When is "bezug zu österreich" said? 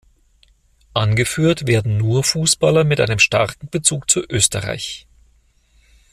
3.69-5.05